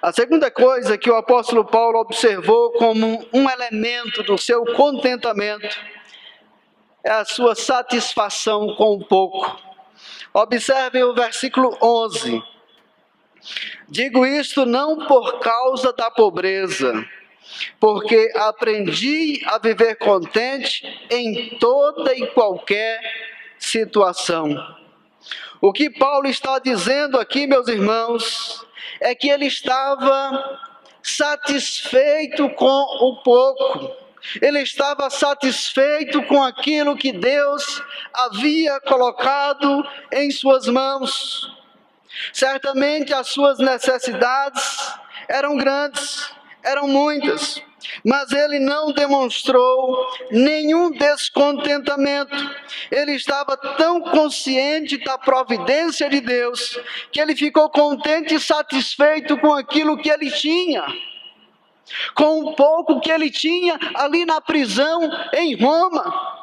A 0.00 0.12
segunda 0.12 0.50
coisa 0.50 0.96
que 0.96 1.10
o 1.10 1.16
apóstolo 1.16 1.64
Paulo 1.64 1.98
observou 1.98 2.72
como 2.72 3.26
um 3.32 3.50
elemento 3.50 4.22
do 4.22 4.38
seu 4.38 4.64
contentamento 4.74 5.78
é 7.04 7.10
a 7.10 7.24
sua 7.24 7.54
satisfação 7.54 8.74
com 8.74 8.94
o 8.94 9.04
pouco. 9.04 9.60
Observem 10.32 11.02
o 11.02 11.14
versículo 11.14 11.76
11. 11.82 12.42
Digo 13.88 14.24
isto 14.24 14.64
não 14.64 15.06
por 15.06 15.40
causa 15.40 15.92
da 15.92 16.10
pobreza, 16.10 17.06
porque 17.78 18.30
aprendi 18.36 19.42
a 19.46 19.58
viver 19.58 19.96
contente 19.96 20.86
em 21.10 21.58
toda 21.58 22.14
e 22.14 22.26
qualquer 22.28 23.00
situação. 23.60 24.56
O 25.60 25.72
que 25.72 25.90
Paulo 25.90 26.26
está 26.26 26.58
dizendo 26.58 27.20
aqui, 27.20 27.46
meus 27.46 27.68
irmãos, 27.68 28.66
é 29.00 29.14
que 29.14 29.28
ele 29.28 29.46
estava 29.46 30.58
satisfeito 31.02 32.48
com 32.50 32.66
o 32.66 33.22
pouco. 33.22 33.94
Ele 34.40 34.60
estava 34.60 35.08
satisfeito 35.10 36.22
com 36.24 36.42
aquilo 36.42 36.96
que 36.96 37.12
Deus 37.12 37.82
havia 38.12 38.80
colocado 38.80 39.86
em 40.12 40.30
suas 40.30 40.66
mãos. 40.66 41.54
Certamente 42.32 43.14
as 43.14 43.28
suas 43.28 43.58
necessidades 43.58 44.94
eram 45.28 45.56
grandes, 45.56 46.30
eram 46.62 46.88
muitas, 46.88 47.62
mas 48.04 48.32
ele 48.32 48.58
não 48.58 48.92
demonstrou 48.92 50.06
nenhum 50.30 50.90
descontentamento. 50.90 52.36
Ele 52.90 53.12
estava 53.12 53.56
tão 53.56 54.00
consciente 54.00 54.98
da 54.98 55.18
providência 55.18 56.08
de 56.08 56.20
Deus 56.20 56.78
que 57.12 57.20
ele 57.20 57.34
ficou 57.34 57.68
contente 57.70 58.34
e 58.34 58.40
satisfeito 58.40 59.38
com 59.38 59.52
aquilo 59.52 59.98
que 59.98 60.10
ele 60.10 60.30
tinha. 60.30 60.84
Com 62.14 62.44
o 62.44 62.54
pouco 62.54 63.00
que 63.00 63.10
ele 63.10 63.30
tinha 63.30 63.78
ali 63.94 64.24
na 64.24 64.40
prisão 64.40 65.10
em 65.32 65.56
Roma. 65.56 66.38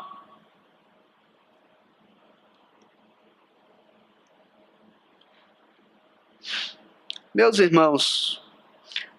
Meus 7.34 7.60
irmãos, 7.60 8.41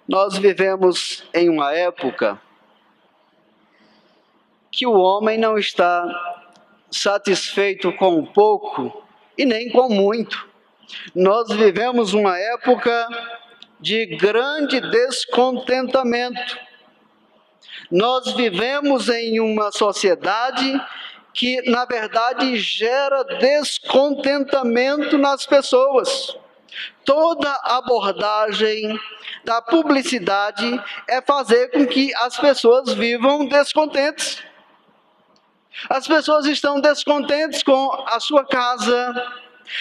nós 0.08 0.38
vivemos 0.38 1.22
em 1.34 1.50
uma 1.50 1.74
época 1.74 2.40
que 4.72 4.86
o 4.86 4.94
homem 4.94 5.36
não 5.36 5.58
está 5.58 6.02
satisfeito 6.90 7.92
com 7.92 8.24
pouco 8.24 9.04
e 9.36 9.44
nem 9.44 9.70
com 9.70 9.90
muito. 9.90 10.48
Nós 11.14 11.48
vivemos 11.48 12.14
uma 12.14 12.38
época 12.38 13.06
de 13.78 14.06
grande 14.06 14.80
descontentamento. 14.80 16.58
Nós 17.90 18.32
vivemos 18.32 19.10
em 19.10 19.40
uma 19.40 19.70
sociedade 19.70 20.80
que, 21.34 21.60
na 21.70 21.84
verdade, 21.84 22.56
gera 22.56 23.24
descontentamento 23.24 25.18
nas 25.18 25.44
pessoas. 25.44 26.34
Toda 27.04 27.52
abordagem 27.64 28.98
da 29.48 29.62
publicidade 29.62 30.84
é 31.08 31.22
fazer 31.22 31.70
com 31.70 31.86
que 31.86 32.14
as 32.16 32.36
pessoas 32.36 32.92
vivam 32.92 33.46
descontentes. 33.46 34.44
As 35.88 36.06
pessoas 36.06 36.44
estão 36.44 36.78
descontentes 36.78 37.62
com 37.62 38.04
a 38.08 38.20
sua 38.20 38.44
casa, 38.44 39.14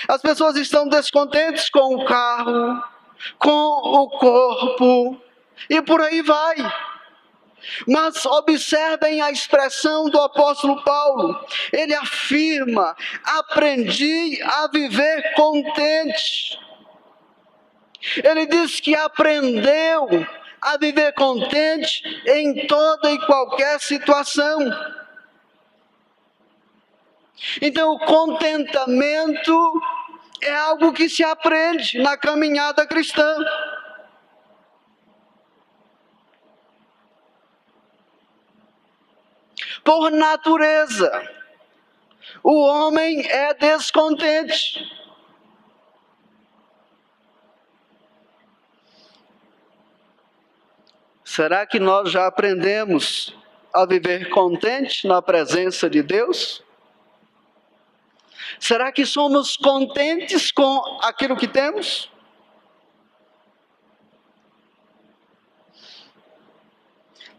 as 0.08 0.22
pessoas 0.22 0.56
estão 0.56 0.88
descontentes 0.88 1.70
com 1.70 1.96
o 1.96 2.06
carro, 2.06 2.82
com 3.38 3.50
o 3.50 4.10
corpo, 4.12 5.22
e 5.70 5.82
por 5.82 6.00
aí 6.00 6.22
vai. 6.22 6.56
Mas 7.86 8.26
observem 8.26 9.20
a 9.20 9.32
expressão 9.32 10.10
do 10.10 10.22
apóstolo 10.22 10.82
Paulo. 10.86 11.46
Ele 11.74 11.94
afirma: 11.94 12.96
aprendi 13.26 14.42
a 14.44 14.70
viver 14.72 15.34
contente. 15.36 16.58
Ele 18.24 18.46
diz 18.46 18.80
que 18.80 18.96
aprendeu 18.96 20.08
a 20.62 20.78
viver 20.78 21.14
contente 21.14 22.02
em 22.26 22.68
toda 22.68 23.12
e 23.12 23.26
qualquer 23.26 23.80
situação. 23.80 24.60
Então, 27.62 27.94
o 27.94 28.00
contentamento 28.00 29.82
é 30.42 30.56
algo 30.56 30.94
que 30.94 31.10
se 31.10 31.24
aprende 31.24 32.00
na 32.00 32.18
caminhada 32.18 32.86
cristã. 32.86 33.36
Por 39.84 40.12
natureza, 40.12 41.10
o 42.44 42.60
homem 42.60 43.26
é 43.26 43.54
descontente. 43.54 44.97
Será 51.38 51.68
que 51.68 51.80
nós 51.80 52.10
já 52.12 52.26
aprendemos 52.26 53.32
a 53.72 53.86
viver 53.86 54.28
contente 54.32 55.08
na 55.08 55.22
presença 55.22 55.88
de 55.88 56.02
Deus? 56.02 56.64
Será 58.60 58.92
que 58.92 59.06
somos 59.06 59.56
contentes 59.56 60.52
com 60.52 60.98
aquilo 61.04 61.38
que 61.38 61.48
temos? 61.48 62.12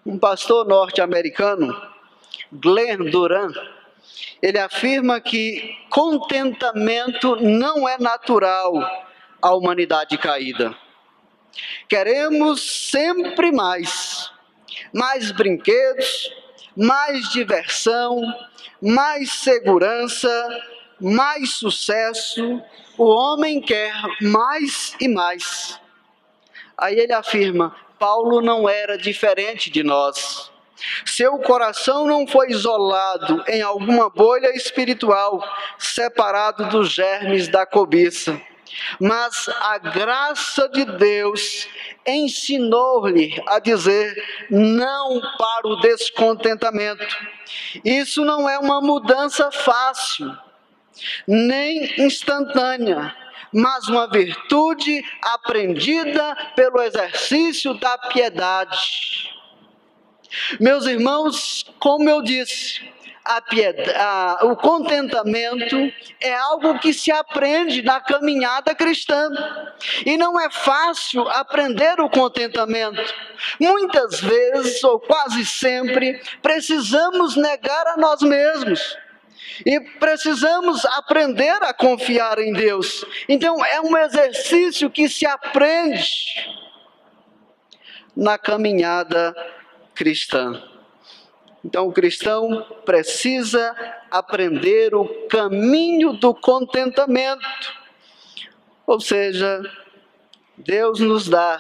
Um 0.07 0.17
pastor 0.17 0.65
norte-americano, 0.69 1.75
Glenn 2.53 3.11
Duran, 3.11 3.51
ele 4.41 4.61
afirma 4.61 5.21
que 5.21 5.77
contentamento 5.91 7.35
não 7.35 7.89
é 7.89 7.99
natural 7.99 8.75
à 9.43 9.53
humanidade 9.57 10.17
caída. 10.17 10.73
Queremos 11.89 12.91
sempre 12.91 13.53
mais. 13.53 14.31
Mais 14.93 15.31
brinquedos, 15.33 16.33
mais 16.77 17.29
diversão, 17.31 18.21
mais 18.81 19.33
segurança, 19.33 20.31
mais 21.01 21.55
sucesso, 21.55 22.63
o 22.97 23.05
homem 23.05 23.61
quer 23.61 23.95
mais 24.21 24.95
e 25.01 25.09
mais. 25.09 25.81
Aí 26.77 26.99
ele 26.99 27.13
afirma: 27.13 27.75
Paulo 27.99 28.41
não 28.41 28.69
era 28.69 28.97
diferente 28.97 29.71
de 29.71 29.83
nós. 29.83 30.51
Seu 31.05 31.39
coração 31.39 32.07
não 32.07 32.27
foi 32.27 32.51
isolado 32.51 33.43
em 33.49 33.61
alguma 33.63 34.09
bolha 34.09 34.55
espiritual, 34.55 35.43
separado 35.77 36.69
dos 36.69 36.91
germes 36.91 37.49
da 37.49 37.67
cobiça. 37.67 38.41
Mas 39.01 39.49
a 39.49 39.79
graça 39.79 40.69
de 40.69 40.85
Deus 40.85 41.69
ensinou-lhe 42.07 43.43
a 43.47 43.59
dizer 43.59 44.47
não 44.51 45.21
para 45.39 45.69
o 45.69 45.77
descontentamento. 45.81 47.17
Isso 47.85 48.25
não 48.25 48.49
é 48.49 48.59
uma 48.59 48.81
mudança 48.81 49.51
fácil, 49.51 50.37
nem 51.27 52.01
instantânea, 52.01 53.15
mas 53.53 53.89
uma 53.89 54.09
virtude 54.09 55.05
aprendida 55.23 56.37
pelo 56.55 56.81
exercício 56.83 57.75
da 57.75 57.97
piedade. 57.99 59.35
Meus 60.61 60.87
irmãos, 60.87 61.65
como 61.79 62.09
eu 62.09 62.23
disse, 62.23 62.87
a 63.25 63.41
piedade, 63.41 63.91
a, 63.95 64.39
o 64.45 64.57
contentamento 64.57 65.77
é 66.21 66.35
algo 66.35 66.79
que 66.79 66.93
se 66.93 67.11
aprende 67.11 67.83
na 67.83 68.01
caminhada 68.01 68.75
cristã. 68.75 69.29
E 70.05 70.17
não 70.17 70.41
é 70.41 70.51
fácil 70.51 71.29
aprender 71.29 72.01
o 72.01 72.09
contentamento. 72.09 73.03
Muitas 73.61 74.21
vezes, 74.21 74.83
ou 74.83 74.99
quase 74.99 75.45
sempre, 75.45 76.21
precisamos 76.43 77.37
negar 77.37 77.87
a 77.89 77.97
nós 77.97 78.23
mesmos. 78.23 78.97
E 79.67 79.81
precisamos 79.99 80.85
aprender 80.85 81.63
a 81.63 81.73
confiar 81.75 82.39
em 82.39 82.53
Deus. 82.53 83.05
Então, 83.29 83.65
é 83.65 83.81
um 83.81 83.97
exercício 83.97 84.89
que 84.91 85.09
se 85.09 85.27
aprende 85.27 86.07
na 88.17 88.39
caminhada 88.39 89.35
cristã. 89.95 90.63
Então, 91.65 91.89
o 91.89 91.93
cristão 91.93 92.65
precisa 92.85 93.75
aprender 94.11 94.95
o 94.95 95.07
caminho 95.29 96.13
do 96.13 96.35
contentamento. 96.35 97.47
Ou 98.87 99.01
seja, 99.01 99.63
Deus 100.57 101.01
nos 101.01 101.29
dá 101.29 101.59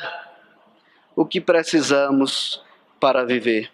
o 1.14 1.26
que 1.26 1.40
precisamos 1.40 2.62
para 3.00 3.24
viver. 3.24 3.70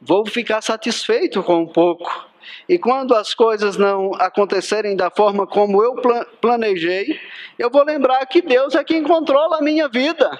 Vou 0.00 0.26
ficar 0.26 0.60
satisfeito 0.60 1.42
com 1.42 1.62
um 1.62 1.66
pouco. 1.66 2.28
E 2.68 2.78
quando 2.78 3.14
as 3.14 3.34
coisas 3.34 3.76
não 3.76 4.12
acontecerem 4.14 4.96
da 4.96 5.10
forma 5.10 5.46
como 5.46 5.82
eu 5.82 5.94
planejei, 6.40 7.18
eu 7.58 7.70
vou 7.70 7.84
lembrar 7.84 8.26
que 8.26 8.42
Deus 8.42 8.74
é 8.74 8.84
quem 8.84 9.02
controla 9.02 9.58
a 9.58 9.62
minha 9.62 9.88
vida. 9.88 10.38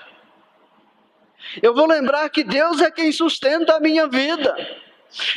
Eu 1.62 1.74
vou 1.74 1.86
lembrar 1.86 2.28
que 2.30 2.42
Deus 2.42 2.80
é 2.80 2.90
quem 2.90 3.12
sustenta 3.12 3.76
a 3.76 3.80
minha 3.80 4.06
vida. 4.08 4.54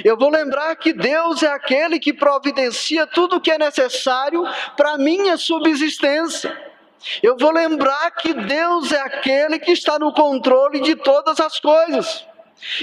Eu 0.03 0.17
vou 0.17 0.29
lembrar 0.29 0.75
que 0.75 0.93
Deus 0.93 1.43
é 1.43 1.47
aquele 1.47 1.99
que 1.99 2.13
providencia 2.13 3.05
tudo 3.05 3.35
o 3.35 3.41
que 3.41 3.51
é 3.51 3.57
necessário 3.57 4.43
para 4.75 4.93
a 4.93 4.97
minha 4.97 5.37
subsistência. 5.37 6.55
Eu 7.21 7.37
vou 7.37 7.51
lembrar 7.51 8.11
que 8.11 8.33
Deus 8.33 8.91
é 8.91 8.99
aquele 8.99 9.59
que 9.59 9.71
está 9.71 9.99
no 9.99 10.11
controle 10.13 10.81
de 10.81 10.95
todas 10.95 11.39
as 11.39 11.59
coisas. 11.59 12.25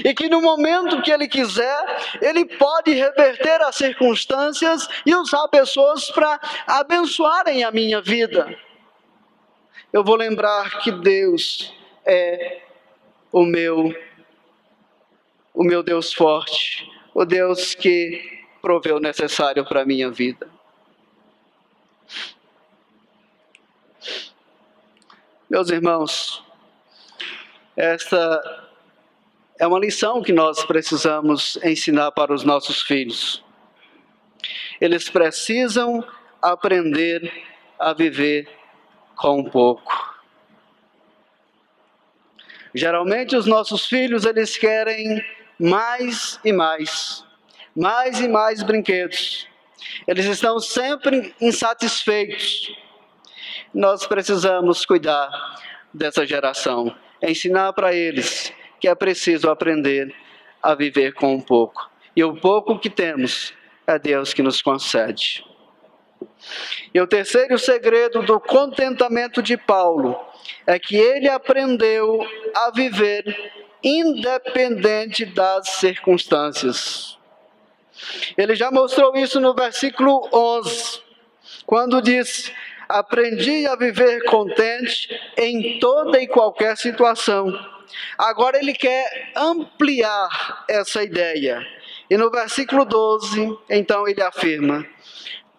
E 0.05 0.13
que 0.13 0.29
no 0.29 0.41
momento 0.41 1.01
que 1.01 1.11
Ele 1.11 1.27
quiser, 1.27 1.97
Ele 2.21 2.45
pode 2.45 2.93
reverter 2.93 3.61
as 3.61 3.75
circunstâncias 3.75 4.87
e 5.05 5.13
usar 5.13 5.47
pessoas 5.49 6.09
para 6.11 6.39
abençoarem 6.65 7.63
a 7.63 7.71
minha 7.71 8.01
vida. 8.01 8.57
Eu 9.91 10.03
vou 10.03 10.15
lembrar 10.15 10.79
que 10.79 10.91
Deus 10.91 11.73
é 12.05 12.61
o 13.31 13.43
meu 13.43 13.93
o 15.55 15.63
meu 15.63 15.81
Deus 15.81 16.13
forte, 16.13 16.91
o 17.13 17.23
Deus 17.23 17.73
que 17.73 18.43
proveu 18.61 18.97
o 18.97 18.99
necessário 18.99 19.63
para 19.65 19.81
a 19.81 19.85
minha 19.85 20.11
vida. 20.11 20.49
Meus 25.49 25.69
irmãos, 25.69 26.43
esta 27.77 28.67
é 29.57 29.65
uma 29.65 29.79
lição 29.79 30.21
que 30.21 30.33
nós 30.33 30.65
precisamos 30.65 31.57
ensinar 31.63 32.11
para 32.11 32.33
os 32.33 32.43
nossos 32.43 32.81
filhos. 32.81 33.41
Eles 34.81 35.09
precisam 35.09 36.05
aprender 36.41 37.31
a 37.79 37.93
viver 37.93 38.49
com 39.15 39.43
pouco. 39.45 40.15
Geralmente 42.73 43.37
os 43.37 43.45
nossos 43.45 43.85
filhos 43.85 44.25
eles 44.25 44.57
querem 44.57 45.23
mais 45.59 46.39
e 46.43 46.51
mais, 46.51 47.23
mais 47.75 48.19
e 48.19 48.27
mais 48.27 48.63
brinquedos. 48.63 49.47
Eles 50.07 50.25
estão 50.25 50.59
sempre 50.59 51.33
insatisfeitos. 51.39 52.75
Nós 53.73 54.05
precisamos 54.05 54.85
cuidar 54.85 55.29
dessa 55.93 56.25
geração, 56.25 56.95
ensinar 57.21 57.73
para 57.73 57.93
eles 57.93 58.53
que 58.79 58.87
é 58.87 58.95
preciso 58.95 59.49
aprender 59.49 60.13
a 60.61 60.75
viver 60.75 61.13
com 61.13 61.33
um 61.33 61.41
pouco. 61.41 61.89
E 62.15 62.23
o 62.23 62.35
pouco 62.35 62.79
que 62.79 62.89
temos 62.89 63.53
é 63.87 63.99
Deus 63.99 64.33
que 64.33 64.41
nos 64.41 64.61
concede. 64.61 65.43
E 66.93 66.99
o 66.99 67.07
terceiro 67.07 67.57
segredo 67.57 68.21
do 68.21 68.39
contentamento 68.39 69.41
de 69.41 69.57
Paulo 69.57 70.19
é 70.65 70.79
que 70.79 70.95
ele 70.95 71.27
aprendeu 71.27 72.25
a 72.55 72.71
viver 72.71 73.25
independente 73.85 75.25
das 75.25 75.69
circunstâncias. 75.69 77.19
Ele 78.35 78.55
já 78.55 78.71
mostrou 78.71 79.15
isso 79.15 79.39
no 79.39 79.53
versículo 79.53 80.27
11, 80.33 81.01
quando 81.67 82.01
diz: 82.01 82.51
Aprendi 82.89 83.67
a 83.67 83.75
viver 83.75 84.23
contente 84.25 85.07
em 85.37 85.77
toda 85.79 86.19
e 86.19 86.27
qualquer 86.27 86.75
situação. 86.75 87.47
Agora 88.17 88.57
ele 88.57 88.73
quer 88.73 89.31
ampliar 89.35 90.65
essa 90.67 91.03
ideia. 91.03 91.65
E 92.09 92.17
no 92.17 92.31
versículo 92.31 92.85
12, 92.85 93.57
então 93.69 94.07
ele 94.07 94.21
afirma: 94.21 94.85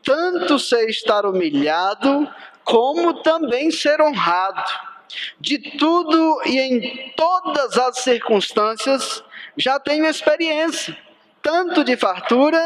Tanto 0.02 0.58
sei 0.58 0.86
estar 0.86 1.24
humilhado, 1.24 2.28
como 2.64 3.22
também 3.22 3.70
ser 3.70 4.00
honrado. 4.00 4.95
De 5.40 5.58
tudo 5.78 6.42
e 6.44 6.58
em 6.58 7.12
todas 7.16 7.76
as 7.78 7.98
circunstâncias 7.98 9.22
já 9.56 9.78
tenho 9.78 10.06
experiência, 10.06 10.96
tanto 11.42 11.84
de 11.84 11.96
fartura 11.96 12.60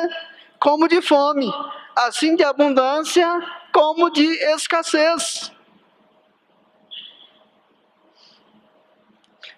como 0.59 0.89
de 0.89 1.01
fome, 1.01 1.51
assim 1.97 2.37
de 2.37 2.45
abundância 2.45 3.27
como 3.73 4.11
de 4.11 4.27
escassez. 4.53 5.53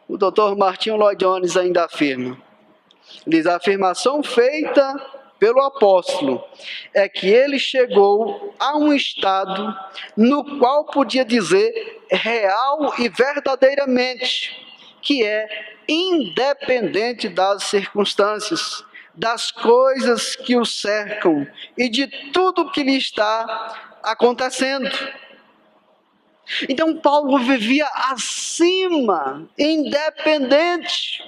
O 0.09 0.19
Dr. 0.19 0.57
Martinho 0.57 0.97
Lloyd 0.97 1.25
Jones 1.25 1.57
ainda 1.57 1.87
afirma: 1.87 2.37
diz 3.27 3.47
a 3.47 3.57
afirmação 3.57 4.23
feita 4.23 5.12
pelo 5.43 5.61
apóstolo 5.61 6.41
é 6.95 7.09
que 7.09 7.27
ele 7.27 7.59
chegou 7.59 8.55
a 8.61 8.79
um 8.79 8.93
estado 8.93 9.77
no 10.17 10.57
qual 10.61 10.85
podia 10.85 11.25
dizer 11.25 12.01
real 12.09 12.95
e 12.97 13.09
verdadeiramente 13.09 14.57
que 15.01 15.25
é 15.25 15.49
independente 15.89 17.29
das 17.29 17.65
circunstâncias, 17.65 18.85
das 19.13 19.51
coisas 19.51 20.37
que 20.37 20.57
o 20.57 20.65
cercam 20.65 21.45
e 21.77 21.89
de 21.89 22.07
tudo 22.31 22.71
que 22.71 22.85
lhe 22.85 22.97
está 22.97 23.99
acontecendo. 24.01 24.89
Então 26.69 26.97
Paulo 26.99 27.41
vivia 27.41 27.89
acima, 28.13 29.51
independente 29.59 31.21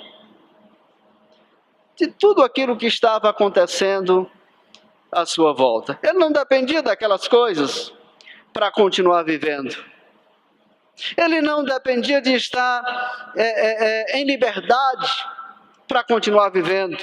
de 1.96 2.08
tudo 2.08 2.42
aquilo 2.42 2.76
que 2.76 2.86
estava 2.86 3.30
acontecendo 3.30 4.30
à 5.10 5.24
sua 5.24 5.52
volta. 5.52 5.98
Ele 6.02 6.18
não 6.18 6.32
dependia 6.32 6.82
daquelas 6.82 7.28
coisas 7.28 7.92
para 8.52 8.70
continuar 8.70 9.22
vivendo. 9.22 9.76
Ele 11.16 11.40
não 11.40 11.64
dependia 11.64 12.20
de 12.20 12.32
estar 12.34 13.32
é, 13.36 13.42
é, 13.42 14.12
é, 14.12 14.18
em 14.18 14.24
liberdade 14.24 15.26
para 15.88 16.04
continuar 16.04 16.50
vivendo. 16.50 16.98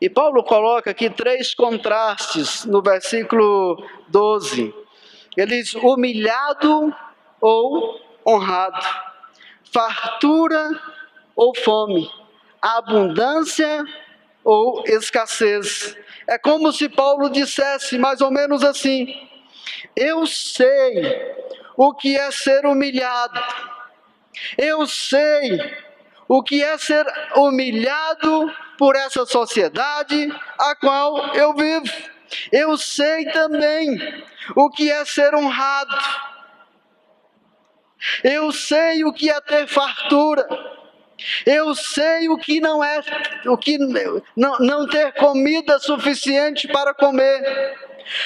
E 0.00 0.08
Paulo 0.08 0.44
coloca 0.44 0.90
aqui 0.90 1.10
três 1.10 1.54
contrastes 1.54 2.64
no 2.64 2.80
versículo 2.80 3.84
12. 4.08 4.72
Ele 5.36 5.62
diz: 5.62 5.74
humilhado 5.74 6.94
ou 7.40 8.00
honrado 8.24 9.07
fartura 9.72 10.70
ou 11.34 11.54
fome, 11.56 12.10
abundância 12.60 13.84
ou 14.44 14.82
escassez. 14.86 15.96
É 16.26 16.38
como 16.38 16.72
se 16.72 16.88
Paulo 16.88 17.30
dissesse 17.30 17.98
mais 17.98 18.20
ou 18.20 18.30
menos 18.30 18.64
assim: 18.64 19.14
Eu 19.96 20.26
sei 20.26 21.36
o 21.76 21.94
que 21.94 22.16
é 22.16 22.30
ser 22.30 22.66
humilhado, 22.66 23.40
eu 24.56 24.86
sei 24.86 25.58
o 26.28 26.42
que 26.42 26.62
é 26.62 26.76
ser 26.76 27.06
humilhado 27.34 28.52
por 28.76 28.94
essa 28.94 29.24
sociedade 29.24 30.28
a 30.58 30.74
qual 30.76 31.34
eu 31.34 31.54
vivo. 31.54 31.90
Eu 32.52 32.76
sei 32.76 33.24
também 33.26 33.98
o 34.54 34.68
que 34.68 34.90
é 34.90 35.04
ser 35.04 35.34
honrado. 35.34 35.96
Eu 38.22 38.52
sei 38.52 39.04
o 39.04 39.12
que 39.12 39.30
é 39.30 39.40
ter 39.40 39.66
fartura. 39.66 40.46
Eu 41.44 41.74
sei 41.74 42.28
o 42.28 42.38
que 42.38 42.60
não 42.60 42.82
é, 42.82 43.00
o 43.46 43.56
que 43.56 43.76
não, 44.36 44.58
não 44.60 44.86
ter 44.86 45.12
comida 45.14 45.78
suficiente 45.80 46.68
para 46.68 46.94
comer. 46.94 47.76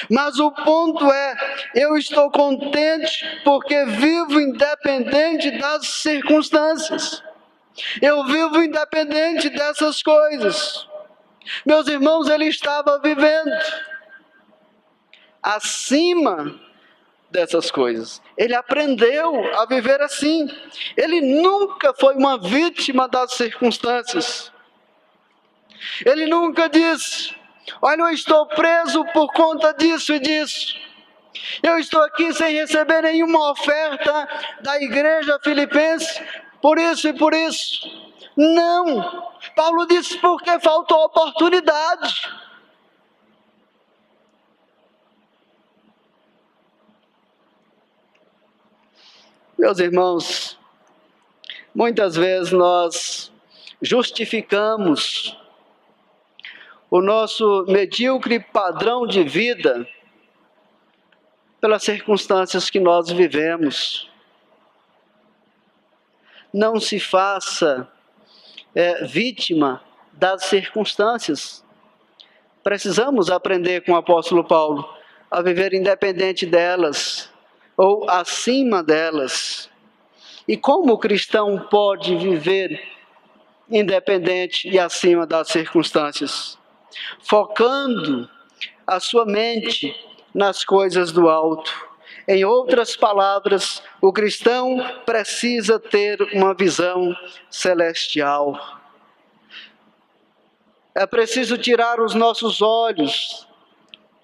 Mas 0.09 0.39
o 0.39 0.51
ponto 0.51 1.11
é, 1.11 1.35
eu 1.75 1.97
estou 1.97 2.29
contente 2.29 3.41
porque 3.43 3.83
vivo 3.85 4.39
independente 4.39 5.51
das 5.57 5.87
circunstâncias. 5.87 7.23
Eu 8.01 8.23
vivo 8.25 8.61
independente 8.61 9.49
dessas 9.49 10.03
coisas. 10.03 10.87
Meus 11.65 11.87
irmãos, 11.87 12.29
ele 12.29 12.45
estava 12.45 12.99
vivendo 12.99 13.51
acima 15.41 16.59
dessas 17.33 17.71
coisas. 17.71 18.21
Ele 18.37 18.55
aprendeu 18.55 19.53
a 19.57 19.65
viver 19.65 19.99
assim. 20.01 20.47
Ele 20.95 21.19
nunca 21.19 21.93
foi 21.93 22.15
uma 22.15 22.37
vítima 22.37 23.09
das 23.09 23.33
circunstâncias. 23.33 24.51
Ele 26.05 26.27
nunca 26.27 26.69
disse: 26.69 27.35
Olha, 27.81 28.01
eu 28.03 28.09
estou 28.09 28.45
preso 28.47 29.03
por 29.05 29.33
conta 29.33 29.73
disso 29.73 30.13
e 30.13 30.19
disso. 30.19 30.75
Eu 31.61 31.77
estou 31.79 32.01
aqui 32.03 32.31
sem 32.33 32.53
receber 32.53 33.01
nenhuma 33.01 33.51
oferta 33.51 34.27
da 34.61 34.81
igreja 34.81 35.39
filipense 35.43 36.23
por 36.61 36.77
isso 36.77 37.09
e 37.09 37.13
por 37.13 37.33
isso. 37.33 37.81
Não. 38.37 39.31
Paulo 39.55 39.85
disse 39.87 40.17
porque 40.19 40.59
faltou 40.59 41.03
oportunidade. 41.05 42.42
Meus 49.57 49.77
irmãos, 49.77 50.59
muitas 51.75 52.15
vezes 52.15 52.51
nós 52.51 53.31
justificamos 53.81 55.37
o 56.89 57.01
nosso 57.01 57.65
medíocre 57.67 58.39
padrão 58.39 59.05
de 59.05 59.23
vida 59.23 59.87
pelas 61.61 61.83
circunstâncias 61.83 62.69
que 62.69 62.79
nós 62.79 63.09
vivemos. 63.09 64.09
Não 66.51 66.79
se 66.79 66.99
faça 66.99 67.87
é, 68.73 69.05
vítima 69.05 69.83
das 70.13 70.45
circunstâncias. 70.45 71.63
Precisamos 72.63 73.29
aprender 73.29 73.81
com 73.85 73.91
o 73.91 73.97
apóstolo 73.97 74.43
Paulo 74.43 74.87
a 75.29 75.41
viver 75.41 75.73
independente 75.73 76.45
delas 76.45 77.32
ou 77.77 78.09
acima 78.09 78.83
delas. 78.83 79.69
E 80.47 80.57
como 80.57 80.93
o 80.93 80.97
cristão 80.97 81.67
pode 81.69 82.15
viver 82.15 82.81
independente 83.69 84.69
e 84.69 84.77
acima 84.77 85.25
das 85.25 85.47
circunstâncias? 85.47 86.57
Focando 87.21 88.29
a 88.85 88.99
sua 88.99 89.25
mente 89.25 89.95
nas 90.33 90.63
coisas 90.63 91.11
do 91.11 91.29
alto. 91.29 91.71
Em 92.27 92.45
outras 92.45 92.95
palavras, 92.95 93.81
o 94.01 94.11
cristão 94.11 94.77
precisa 95.05 95.79
ter 95.79 96.21
uma 96.33 96.53
visão 96.53 97.15
celestial. 97.49 98.81
É 100.95 101.05
preciso 101.05 101.57
tirar 101.57 101.99
os 101.99 102.13
nossos 102.13 102.61
olhos 102.61 103.47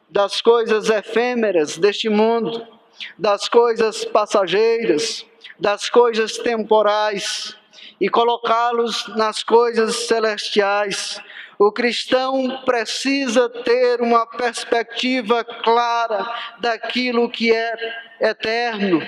das 0.09 0.41
coisas 0.41 0.89
efêmeras 0.89 1.77
deste 1.77 2.09
mundo 2.09 2.78
das 3.17 3.47
coisas 3.47 4.05
passageiras, 4.05 5.25
das 5.59 5.89
coisas 5.89 6.37
temporais 6.37 7.55
e 7.99 8.09
colocá-los 8.09 9.07
nas 9.15 9.43
coisas 9.43 10.07
celestiais. 10.07 11.21
O 11.57 11.71
cristão 11.71 12.61
precisa 12.63 13.49
ter 13.49 14.01
uma 14.01 14.25
perspectiva 14.25 15.43
clara 15.43 16.25
daquilo 16.59 17.29
que 17.29 17.53
é 17.53 17.73
eterno. 18.21 19.01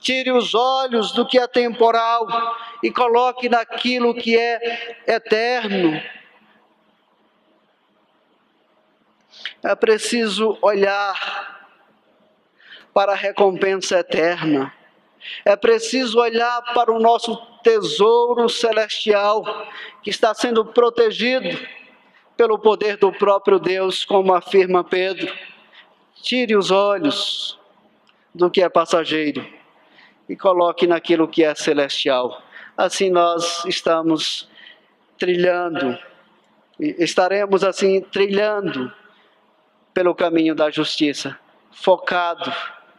Tire 0.00 0.32
os 0.32 0.54
olhos 0.54 1.12
do 1.12 1.26
que 1.26 1.38
é 1.38 1.46
temporal 1.46 2.26
e 2.82 2.90
coloque 2.90 3.48
naquilo 3.48 4.14
que 4.14 4.36
é 4.36 5.04
eterno. 5.06 6.00
É 9.62 9.74
preciso 9.74 10.58
olhar 10.60 11.55
para 12.96 13.12
a 13.12 13.14
recompensa 13.14 13.98
eterna. 13.98 14.72
É 15.44 15.54
preciso 15.54 16.18
olhar 16.18 16.62
para 16.72 16.90
o 16.90 16.98
nosso 16.98 17.36
tesouro 17.62 18.48
celestial, 18.48 19.44
que 20.02 20.08
está 20.08 20.32
sendo 20.32 20.64
protegido 20.64 21.58
pelo 22.38 22.58
poder 22.58 22.96
do 22.96 23.12
próprio 23.12 23.58
Deus, 23.58 24.02
como 24.02 24.32
afirma 24.32 24.82
Pedro. 24.82 25.30
Tire 26.22 26.56
os 26.56 26.70
olhos 26.70 27.58
do 28.34 28.50
que 28.50 28.62
é 28.62 28.68
passageiro 28.70 29.46
e 30.26 30.34
coloque 30.34 30.86
naquilo 30.86 31.28
que 31.28 31.44
é 31.44 31.54
celestial. 31.54 32.40
Assim 32.78 33.10
nós 33.10 33.62
estamos 33.66 34.48
trilhando, 35.18 35.98
estaremos 36.80 37.62
assim 37.62 38.00
trilhando 38.00 38.90
pelo 39.92 40.14
caminho 40.14 40.54
da 40.54 40.70
justiça, 40.70 41.38
focado 41.70 42.50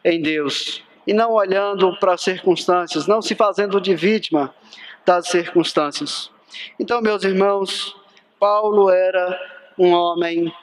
em 0.04 0.22
Deus 0.22 0.84
e 1.06 1.14
não 1.14 1.32
olhando 1.32 1.98
para 2.00 2.14
as 2.14 2.22
circunstâncias, 2.22 3.08
não 3.08 3.22
se 3.22 3.34
fazendo 3.34 3.80
de 3.80 3.96
vítima 3.96 4.54
das 5.06 5.30
circunstâncias. 5.30 6.30
Então, 6.78 7.02
meus 7.02 7.24
irmãos, 7.24 7.96
Paulo 8.38 8.90
era 8.90 9.40
um 9.78 9.94
homem 9.94 10.54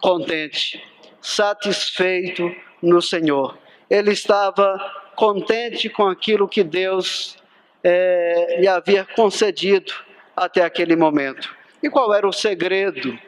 contente, 0.00 0.84
satisfeito 1.22 2.54
no 2.82 3.00
Senhor. 3.00 3.56
Ele 3.88 4.12
estava 4.12 4.78
contente 5.16 5.88
com 5.88 6.06
aquilo 6.06 6.46
que 6.46 6.62
Deus 6.62 7.38
é, 7.82 8.60
lhe 8.60 8.68
havia 8.68 9.06
concedido 9.16 9.92
até 10.36 10.62
aquele 10.62 10.96
momento. 10.96 11.54
E 11.82 11.88
qual 11.88 12.12
era 12.12 12.28
o 12.28 12.32
segredo 12.32 13.18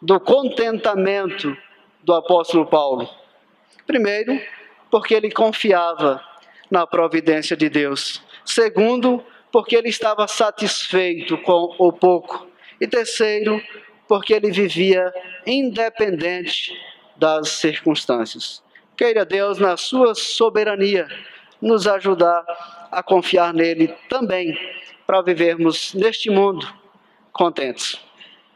do 0.00 0.20
contentamento 0.20 1.56
do 2.04 2.14
apóstolo 2.14 2.66
Paulo? 2.66 3.08
Primeiro, 3.86 4.40
porque 4.90 5.14
ele 5.14 5.30
confiava 5.30 6.22
na 6.70 6.86
providência 6.86 7.56
de 7.56 7.68
Deus. 7.68 8.22
Segundo, 8.44 9.24
porque 9.52 9.76
ele 9.76 9.88
estava 9.88 10.26
satisfeito 10.26 11.36
com 11.38 11.74
o 11.78 11.92
pouco. 11.92 12.46
E 12.80 12.86
terceiro, 12.86 13.62
porque 14.08 14.32
ele 14.32 14.50
vivia 14.50 15.12
independente 15.46 16.72
das 17.16 17.50
circunstâncias. 17.50 18.62
Queira 18.96 19.24
Deus, 19.24 19.58
na 19.58 19.76
sua 19.76 20.14
soberania, 20.14 21.06
nos 21.60 21.86
ajudar 21.86 22.44
a 22.90 23.02
confiar 23.02 23.52
nele 23.52 23.88
também, 24.08 24.58
para 25.06 25.22
vivermos 25.22 25.92
neste 25.94 26.30
mundo 26.30 26.66
contentes. 27.32 27.98